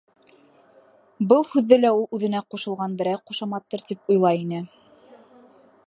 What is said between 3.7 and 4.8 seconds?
тип уйлай ине.